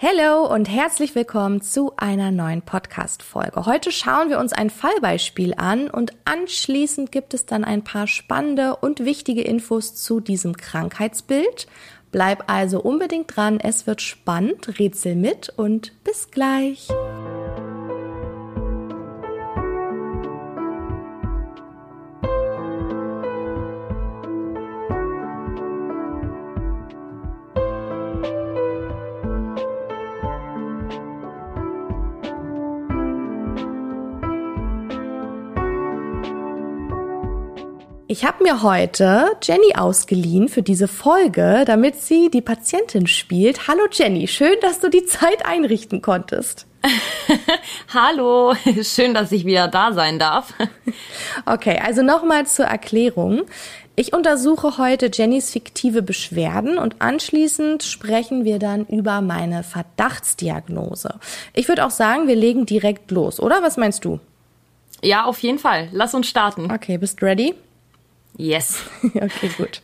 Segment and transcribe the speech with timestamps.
[0.00, 3.66] Hallo und herzlich willkommen zu einer neuen Podcast-Folge.
[3.66, 8.76] Heute schauen wir uns ein Fallbeispiel an und anschließend gibt es dann ein paar spannende
[8.76, 11.66] und wichtige Infos zu diesem Krankheitsbild.
[12.12, 16.86] Bleib also unbedingt dran, es wird spannend, rätsel mit und bis gleich.
[38.10, 43.68] Ich habe mir heute Jenny ausgeliehen für diese Folge, damit sie die Patientin spielt.
[43.68, 46.66] Hallo Jenny, schön, dass du die Zeit einrichten konntest.
[47.92, 50.54] Hallo, schön, dass ich wieder da sein darf.
[51.44, 53.42] Okay, also nochmal zur Erklärung.
[53.94, 61.16] Ich untersuche heute Jennys fiktive Beschwerden und anschließend sprechen wir dann über meine Verdachtsdiagnose.
[61.52, 63.62] Ich würde auch sagen, wir legen direkt los, oder?
[63.62, 64.18] Was meinst du?
[65.02, 65.88] Ja, auf jeden Fall.
[65.92, 66.72] Lass uns starten.
[66.72, 67.54] Okay, bist ready?
[68.38, 68.78] Yes.
[69.02, 69.82] okay, gut.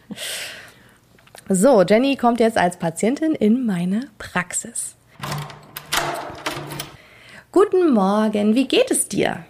[1.48, 4.94] So, Jenny kommt jetzt als Patientin in meine Praxis.
[7.52, 9.44] Guten Morgen, wie geht es dir?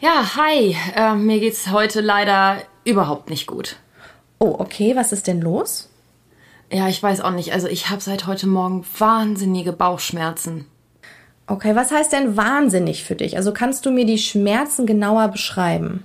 [0.00, 0.74] Ja, hi.
[0.96, 3.76] Äh, mir geht's heute leider überhaupt nicht gut.
[4.38, 5.90] Oh, okay, was ist denn los?
[6.72, 7.52] Ja, ich weiß auch nicht.
[7.52, 10.66] Also ich habe seit heute Morgen wahnsinnige Bauchschmerzen.
[11.46, 13.36] Okay, was heißt denn wahnsinnig für dich?
[13.36, 16.04] Also kannst du mir die Schmerzen genauer beschreiben?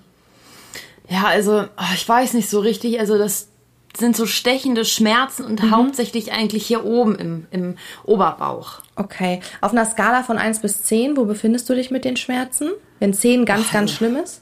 [1.09, 2.99] Ja, also oh, ich weiß nicht so richtig.
[2.99, 3.49] Also das
[3.95, 5.71] sind so stechende Schmerzen und mhm.
[5.71, 8.81] hauptsächlich eigentlich hier oben im, im Oberbauch.
[8.95, 9.41] Okay.
[9.61, 12.71] Auf einer Skala von 1 bis 10, wo befindest du dich mit den Schmerzen?
[12.99, 13.73] Wenn 10 ganz, oh.
[13.73, 14.41] ganz schlimm ist?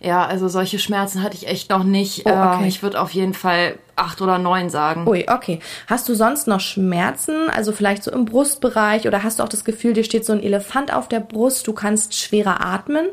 [0.00, 2.26] Ja, also solche Schmerzen hatte ich echt noch nicht.
[2.26, 2.58] Oh, okay.
[2.60, 5.06] Ähm, ich würde auf jeden Fall 8 oder 9 sagen.
[5.08, 5.60] Ui, okay.
[5.86, 7.48] Hast du sonst noch Schmerzen?
[7.48, 10.42] Also vielleicht so im Brustbereich oder hast du auch das Gefühl, dir steht so ein
[10.42, 13.06] Elefant auf der Brust, du kannst schwerer atmen?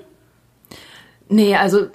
[1.29, 1.87] Nee, also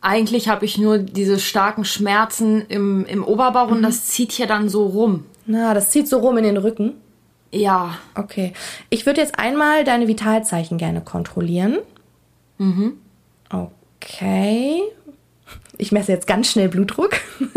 [0.00, 3.76] eigentlich habe ich nur diese starken Schmerzen im, im Oberbauch mhm.
[3.76, 5.24] und das zieht hier dann so rum.
[5.46, 6.94] Na, das zieht so rum in den Rücken?
[7.50, 7.98] Ja.
[8.14, 8.52] Okay.
[8.90, 11.78] Ich würde jetzt einmal deine Vitalzeichen gerne kontrollieren.
[12.58, 12.98] Mhm.
[13.50, 14.82] Okay.
[15.78, 17.12] Ich messe jetzt ganz schnell Blutdruck.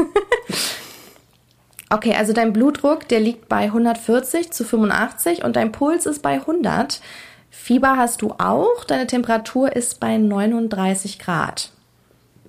[1.90, 6.34] okay, also dein Blutdruck, der liegt bei 140 zu 85 und dein Puls ist bei
[6.34, 7.02] 100.
[7.50, 8.86] Fieber hast du auch.
[8.86, 11.72] Deine Temperatur ist bei 39 Grad.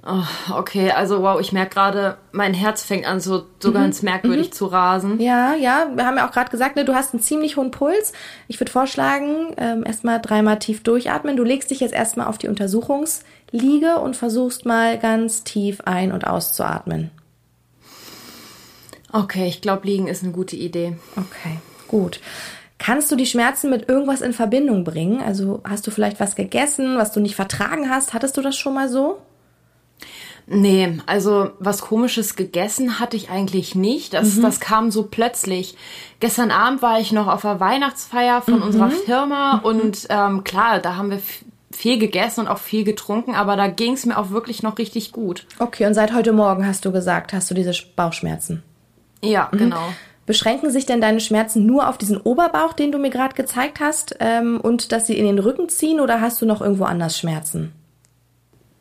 [0.05, 0.25] Oh,
[0.55, 3.75] okay, also wow, ich merke gerade, mein Herz fängt an so, so mhm.
[3.75, 4.53] ganz merkwürdig mhm.
[4.53, 5.21] zu rasen.
[5.21, 8.13] Ja, ja, wir haben ja auch gerade gesagt, ne, du hast einen ziemlich hohen Puls.
[8.49, 11.37] Ich würde vorschlagen, ähm, erstmal dreimal tief durchatmen.
[11.37, 16.27] Du legst dich jetzt erstmal auf die Untersuchungsliege und versuchst mal ganz tief ein- und
[16.27, 17.13] auszuatmen.
[19.13, 20.97] Okay, ich glaube, liegen ist eine gute Idee.
[21.17, 22.19] Okay, gut.
[22.79, 25.23] Kannst du die Schmerzen mit irgendwas in Verbindung bringen?
[25.23, 28.15] Also hast du vielleicht was gegessen, was du nicht vertragen hast?
[28.15, 29.19] Hattest du das schon mal so?
[30.47, 34.15] Nee, also was komisches gegessen hatte ich eigentlich nicht.
[34.15, 34.43] Das, mhm.
[34.43, 35.77] das kam so plötzlich.
[36.21, 38.63] Gestern Abend war ich noch auf der Weihnachtsfeier von mhm.
[38.63, 39.65] unserer Firma mhm.
[39.65, 41.21] und ähm, klar, da haben wir
[41.71, 45.13] viel gegessen und auch viel getrunken, aber da ging es mir auch wirklich noch richtig
[45.13, 45.47] gut.
[45.59, 48.63] Okay, und seit heute Morgen hast du gesagt, hast du diese Bauchschmerzen?
[49.23, 49.59] Ja, mhm.
[49.59, 49.89] genau.
[50.27, 54.17] Beschränken sich denn deine Schmerzen nur auf diesen Oberbauch, den du mir gerade gezeigt hast,
[54.21, 57.73] ähm, und dass sie in den Rücken ziehen, oder hast du noch irgendwo anders Schmerzen?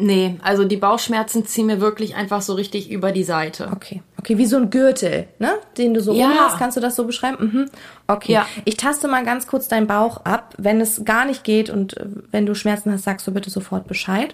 [0.02, 3.70] Nee, also die Bauchschmerzen ziehen mir wirklich einfach so richtig über die Seite.
[3.72, 4.02] Okay.
[4.18, 5.52] Okay, wie so ein Gürtel, ne?
[5.78, 6.30] Den du so ja.
[6.40, 6.58] hast.
[6.58, 7.38] Kannst du das so beschreiben?
[7.40, 7.66] Mhm.
[8.08, 8.34] Okay.
[8.34, 8.48] Ja.
[8.66, 10.56] Ich taste mal ganz kurz deinen Bauch ab.
[10.58, 13.88] Wenn es gar nicht geht und äh, wenn du Schmerzen hast, sagst du bitte sofort
[13.88, 14.34] Bescheid.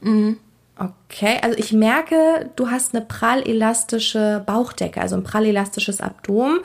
[0.00, 0.36] Mhm.
[0.78, 6.60] Okay, also ich merke, du hast eine prallelastische Bauchdecke, also ein prallelastisches Abdomen.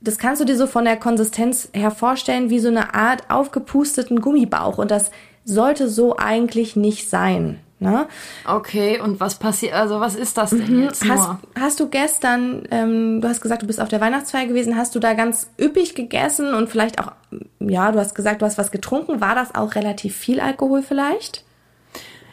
[0.00, 4.20] Das kannst du dir so von der Konsistenz her vorstellen, wie so eine Art aufgepusteten
[4.20, 4.78] Gummibauch.
[4.78, 5.10] Und das
[5.44, 7.60] sollte so eigentlich nicht sein.
[7.82, 8.06] Ne?
[8.46, 10.82] Okay, und was passiert, also was ist das denn mhm.
[10.84, 14.76] jetzt hast, Hast du gestern, ähm, du hast gesagt, du bist auf der Weihnachtsfeier gewesen,
[14.76, 17.12] hast du da ganz üppig gegessen und vielleicht auch,
[17.58, 19.20] ja, du hast gesagt, du hast was getrunken.
[19.20, 21.44] War das auch relativ viel Alkohol vielleicht?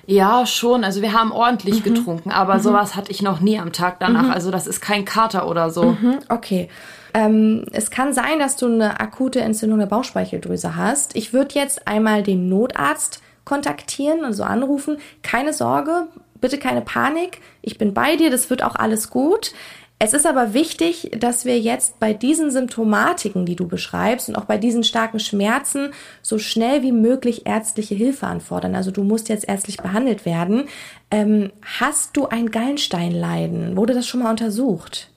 [0.05, 0.83] Ja, schon.
[0.83, 1.93] Also wir haben ordentlich mhm.
[1.93, 2.61] getrunken, aber mhm.
[2.61, 4.23] sowas hatte ich noch nie am Tag danach.
[4.23, 4.31] Mhm.
[4.31, 5.91] Also das ist kein Kater oder so.
[5.91, 6.19] Mhm.
[6.29, 6.69] Okay.
[7.13, 11.15] Ähm, es kann sein, dass du eine akute Entzündung der Bauchspeicheldrüse hast.
[11.15, 14.99] Ich würde jetzt einmal den Notarzt kontaktieren, also anrufen.
[15.23, 16.07] Keine Sorge,
[16.39, 17.41] bitte keine Panik.
[17.63, 19.53] Ich bin bei dir, das wird auch alles gut.
[19.97, 24.45] Es ist aber wichtig, dass wir jetzt bei diesen Symptomatiken, die du beschreibst und auch
[24.45, 25.89] bei diesen starken Schmerzen
[26.21, 28.75] so schnell wie möglich ärztliche Hilfe anfordern.
[28.75, 30.69] Also du musst jetzt ärztlich behandelt werden.
[31.11, 33.75] Ähm, hast du ein Gallensteinleiden?
[33.75, 35.09] Wurde das schon mal untersucht?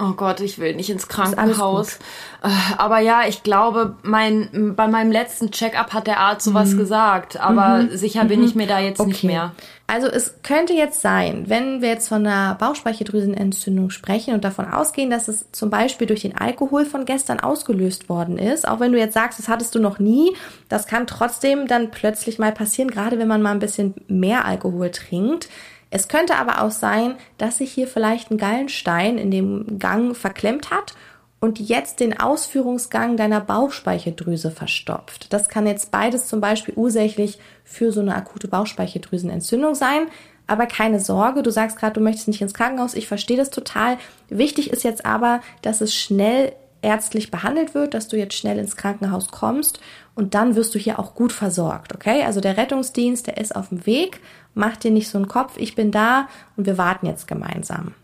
[0.00, 1.98] Oh Gott, ich will nicht ins Krankenhaus.
[2.42, 2.48] Äh,
[2.78, 6.78] aber ja, ich glaube, mein, bei meinem letzten Check-up hat der Arzt sowas mhm.
[6.78, 7.38] gesagt.
[7.38, 7.96] Aber mhm.
[7.96, 8.46] sicher bin mhm.
[8.46, 9.10] ich mir da jetzt okay.
[9.10, 9.52] nicht mehr.
[9.86, 15.10] Also es könnte jetzt sein, wenn wir jetzt von einer Bauchspeicheldrüsenentzündung sprechen und davon ausgehen,
[15.10, 18.98] dass es zum Beispiel durch den Alkohol von gestern ausgelöst worden ist, auch wenn du
[18.98, 20.34] jetzt sagst, das hattest du noch nie,
[20.70, 24.90] das kann trotzdem dann plötzlich mal passieren, gerade wenn man mal ein bisschen mehr Alkohol
[24.90, 25.50] trinkt.
[25.94, 30.70] Es könnte aber auch sein, dass sich hier vielleicht ein Gallenstein in dem Gang verklemmt
[30.70, 30.94] hat
[31.38, 35.34] und jetzt den Ausführungsgang deiner Bauchspeicheldrüse verstopft.
[35.34, 40.06] Das kann jetzt beides zum Beispiel ursächlich für so eine akute Bauchspeicheldrüsenentzündung sein.
[40.46, 42.94] Aber keine Sorge, du sagst gerade, du möchtest nicht ins Krankenhaus.
[42.94, 43.98] Ich verstehe das total.
[44.30, 48.76] Wichtig ist jetzt aber, dass es schnell ärztlich behandelt wird, dass du jetzt schnell ins
[48.76, 49.78] Krankenhaus kommst
[50.14, 52.24] und dann wirst du hier auch gut versorgt, okay?
[52.24, 54.20] Also der Rettungsdienst, der ist auf dem Weg
[54.54, 57.94] mach dir nicht so einen Kopf, ich bin da und wir warten jetzt gemeinsam.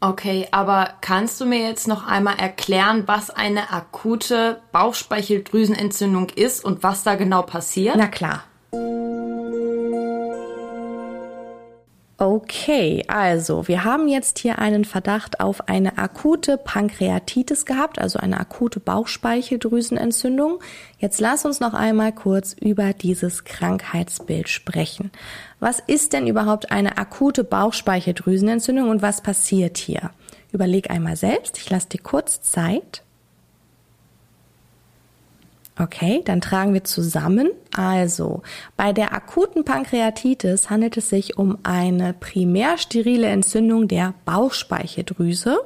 [0.00, 6.82] Okay, aber kannst du mir jetzt noch einmal erklären, was eine akute Bauchspeicheldrüsenentzündung ist und
[6.82, 7.96] was da genau passiert?
[7.96, 8.44] Na klar.
[12.18, 18.40] Okay, also wir haben jetzt hier einen Verdacht auf eine akute Pankreatitis gehabt, also eine
[18.40, 20.60] akute Bauchspeicheldrüsenentzündung.
[20.98, 25.10] Jetzt lass uns noch einmal kurz über dieses Krankheitsbild sprechen.
[25.60, 30.10] Was ist denn überhaupt eine akute Bauchspeicheldrüsenentzündung und was passiert hier?
[30.52, 33.02] Überleg einmal selbst, ich lasse dir kurz Zeit.
[35.78, 37.50] Okay, dann tragen wir zusammen.
[37.74, 38.42] Also,
[38.78, 45.58] bei der akuten Pankreatitis handelt es sich um eine primär sterile Entzündung der Bauchspeicheldrüse.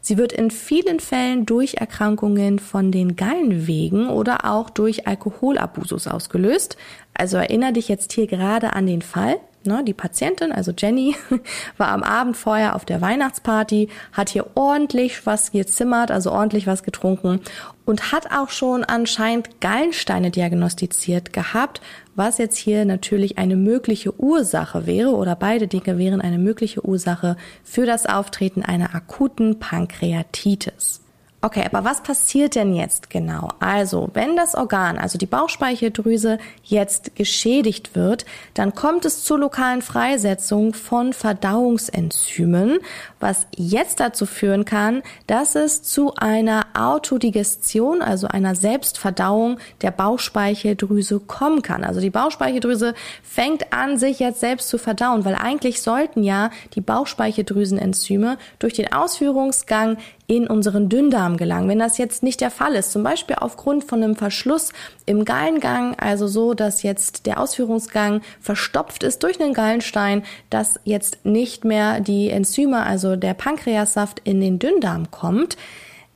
[0.00, 6.76] Sie wird in vielen Fällen durch Erkrankungen von den Gallenwegen oder auch durch Alkoholabusus ausgelöst.
[7.12, 9.40] Also erinnere dich jetzt hier gerade an den Fall.
[9.64, 11.16] Ne, die Patientin, also Jenny,
[11.76, 16.84] war am Abend vorher auf der Weihnachtsparty, hat hier ordentlich was gezimmert, also ordentlich was
[16.84, 17.40] getrunken
[17.84, 21.80] und hat auch schon anscheinend Gallensteine diagnostiziert gehabt,
[22.14, 27.36] was jetzt hier natürlich eine mögliche Ursache wäre oder beide Dinge wären eine mögliche Ursache
[27.64, 31.00] für das Auftreten einer akuten Pankreatitis.
[31.40, 33.50] Okay, aber was passiert denn jetzt genau?
[33.60, 39.80] Also, wenn das Organ, also die Bauchspeicheldrüse, jetzt geschädigt wird, dann kommt es zur lokalen
[39.80, 42.80] Freisetzung von Verdauungsenzymen,
[43.20, 51.20] was jetzt dazu führen kann, dass es zu einer Autodigestion, also einer Selbstverdauung der Bauchspeicheldrüse
[51.20, 51.84] kommen kann.
[51.84, 56.80] Also die Bauchspeicheldrüse fängt an, sich jetzt selbst zu verdauen, weil eigentlich sollten ja die
[56.80, 59.98] Bauchspeicheldrüsenenzyme durch den Ausführungsgang
[60.28, 61.68] in unseren Dünndarm gelangen.
[61.68, 64.72] Wenn das jetzt nicht der Fall ist, zum Beispiel aufgrund von einem Verschluss
[65.06, 71.24] im Gallengang, also so, dass jetzt der Ausführungsgang verstopft ist durch einen Gallenstein, dass jetzt
[71.24, 75.56] nicht mehr die Enzyme, also der Pankreassaft in den Dünndarm kommt,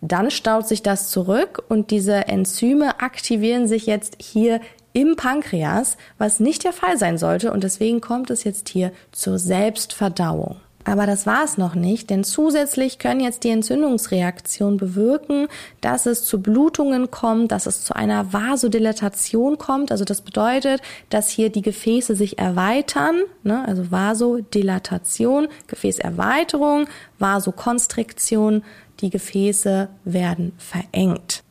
[0.03, 4.61] dann staut sich das zurück und diese Enzyme aktivieren sich jetzt hier
[4.93, 9.39] im Pankreas, was nicht der Fall sein sollte und deswegen kommt es jetzt hier zur
[9.39, 10.57] Selbstverdauung.
[10.85, 15.47] Aber das war es noch nicht, denn zusätzlich können jetzt die Entzündungsreaktionen bewirken,
[15.81, 19.93] dass es zu Blutungen kommt, dass es zu einer Vasodilatation kommt.
[19.93, 23.65] Also das bedeutet, dass hier die Gefäße sich erweitern, ne?
[23.67, 26.87] also Vasodilatation, Gefäßerweiterung,
[27.19, 28.65] Vasokonstriktion,
[29.01, 31.43] die Gefäße werden verengt.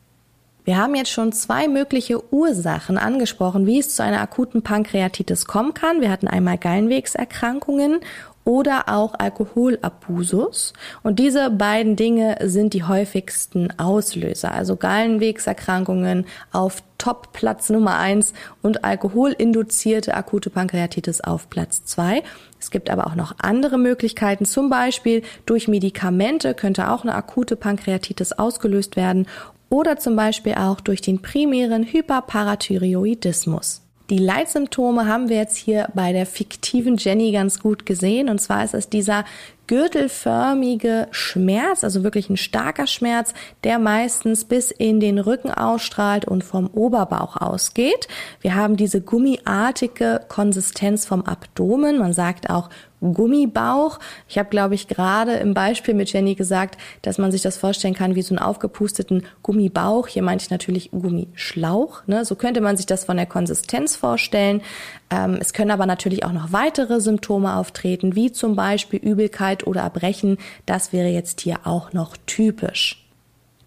[0.63, 5.73] Wir haben jetzt schon zwei mögliche Ursachen angesprochen, wie es zu einer akuten Pankreatitis kommen
[5.73, 6.02] kann.
[6.02, 8.00] Wir hatten einmal Gallenwegserkrankungen
[8.44, 10.74] oder auch Alkoholabusus.
[11.04, 14.52] Und diese beiden Dinge sind die häufigsten Auslöser.
[14.52, 22.24] Also Gallenwegserkrankungen auf Top-Platz Nummer eins und alkoholinduzierte akute Pankreatitis auf Platz zwei.
[22.60, 24.45] Es gibt aber auch noch andere Möglichkeiten.
[24.45, 29.28] Zum Beispiel durch Medikamente könnte auch eine akute Pankreatitis ausgelöst werden
[29.69, 33.81] oder zum Beispiel auch durch den primären Hyperparathyreoidismus.
[34.11, 38.27] Die Leitsymptome haben wir jetzt hier bei der fiktiven Jenny ganz gut gesehen.
[38.27, 39.23] Und zwar ist es dieser
[39.68, 46.44] gürtelförmige Schmerz, also wirklich ein starker Schmerz, der meistens bis in den Rücken ausstrahlt und
[46.44, 48.09] vom Oberbauch ausgeht.
[48.41, 51.97] Wir haben diese gummiartige Konsistenz vom Abdomen.
[51.97, 52.69] Man sagt auch
[53.02, 54.00] Gummibauch.
[54.30, 57.94] Ich habe, glaube ich, gerade im Beispiel mit Jenny gesagt, dass man sich das vorstellen
[57.94, 60.08] kann wie so einen aufgepusteten Gummibauch.
[60.08, 62.06] Hier meinte ich natürlich Gummischlauch.
[62.08, 62.24] Ne?
[62.26, 64.62] So könnte man sich das von der Konsistenz vorstellen.
[65.10, 69.81] Ähm, es können aber natürlich auch noch weitere Symptome auftreten, wie zum Beispiel Übelkeit oder
[69.81, 70.38] Erbrechen.
[70.66, 73.01] Das wäre jetzt hier auch noch typisch.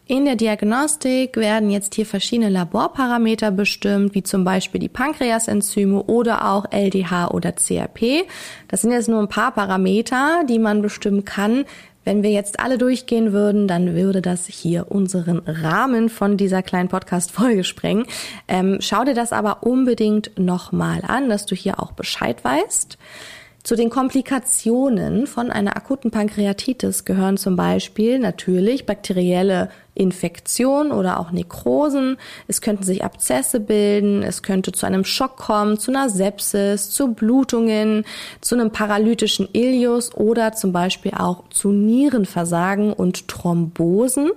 [0.06, 6.50] In der Diagnostik werden jetzt hier verschiedene Laborparameter bestimmt, wie zum Beispiel die Pankreasenzyme oder
[6.50, 8.26] auch LDH oder CRP.
[8.68, 11.64] Das sind jetzt nur ein paar Parameter, die man bestimmen kann,
[12.04, 16.88] Wenn wir jetzt alle durchgehen würden, dann würde das hier unseren Rahmen von dieser kleinen
[16.88, 18.04] Podcast-Folge sprengen.
[18.46, 22.99] Ähm, schau dir das aber unbedingt nochmal an, dass du hier auch Bescheid weißt.
[23.64, 31.30] Zu den Komplikationen von einer akuten Pankreatitis gehören zum Beispiel natürlich bakterielle Infektion oder auch
[31.30, 32.18] Nekrosen.
[32.47, 37.14] Es könnten sich Abzesse bilden, es könnte zu einem Schock kommen, zu einer Sepsis, zu
[37.14, 38.04] Blutungen,
[38.42, 44.30] zu einem paralytischen Ilius oder zum Beispiel auch zu Nierenversagen und Thrombosen.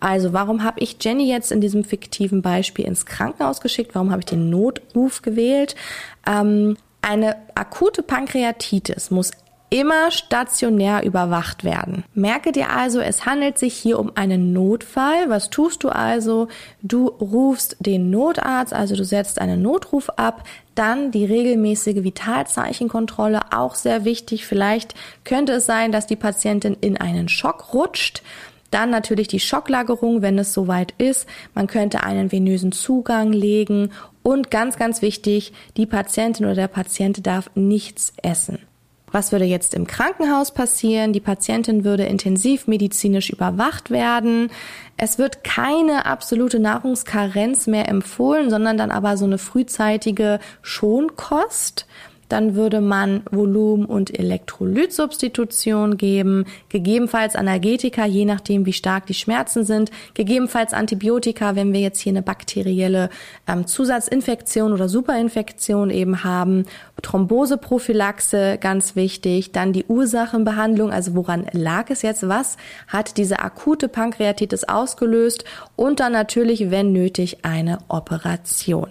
[0.00, 3.94] Also warum habe ich Jenny jetzt in diesem fiktiven Beispiel ins Krankenhaus geschickt?
[3.94, 5.76] Warum habe ich den Notruf gewählt?
[6.26, 9.32] Ähm, eine akute Pankreatitis muss
[9.72, 12.04] immer stationär überwacht werden.
[12.12, 15.30] Merke dir also, es handelt sich hier um einen Notfall.
[15.30, 16.48] Was tust du also?
[16.82, 20.44] Du rufst den Notarzt, also du setzt einen Notruf ab,
[20.74, 24.44] dann die regelmäßige Vitalzeichenkontrolle, auch sehr wichtig.
[24.44, 24.94] Vielleicht
[25.24, 28.22] könnte es sein, dass die Patientin in einen Schock rutscht.
[28.70, 31.26] Dann natürlich die Schocklagerung, wenn es soweit ist.
[31.54, 33.90] Man könnte einen venösen Zugang legen
[34.22, 38.58] und ganz, ganz wichtig, die Patientin oder der Patient darf nichts essen.
[39.12, 41.12] Was würde jetzt im Krankenhaus passieren?
[41.12, 44.50] Die Patientin würde intensiv medizinisch überwacht werden.
[44.96, 51.86] Es wird keine absolute Nahrungskarenz mehr empfohlen, sondern dann aber so eine frühzeitige Schonkost.
[52.32, 59.66] Dann würde man Volumen- und Elektrolytsubstitution geben, gegebenenfalls Analgetika, je nachdem, wie stark die Schmerzen
[59.66, 63.10] sind, gegebenenfalls Antibiotika, wenn wir jetzt hier eine bakterielle
[63.46, 66.64] ähm, Zusatzinfektion oder Superinfektion eben haben,
[67.02, 72.56] Thromboseprophylaxe, ganz wichtig, dann die Ursachenbehandlung, also woran lag es jetzt, was
[72.88, 75.44] hat diese akute Pankreatitis ausgelöst?
[75.76, 78.88] Und dann natürlich, wenn nötig, eine Operation.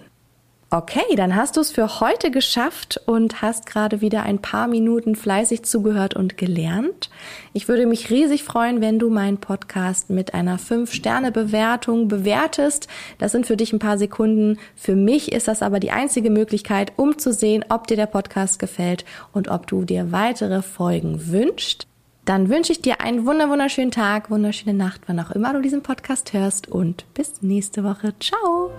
[0.74, 5.16] Okay, dann hast du es für heute geschafft und hast gerade wieder ein paar Minuten
[5.16, 7.10] fleißig zugehört und gelernt.
[7.52, 12.88] Ich würde mich riesig freuen, wenn du meinen Podcast mit einer 5-Sterne-Bewertung bewertest.
[13.18, 14.58] Das sind für dich ein paar Sekunden.
[14.74, 18.58] Für mich ist das aber die einzige Möglichkeit, um zu sehen, ob dir der Podcast
[18.58, 21.86] gefällt und ob du dir weitere Folgen wünschst.
[22.24, 26.32] Dann wünsche ich dir einen wunderschönen Tag, wunderschöne Nacht, wann auch immer du diesen Podcast
[26.32, 28.14] hörst und bis nächste Woche.
[28.20, 28.70] Ciao!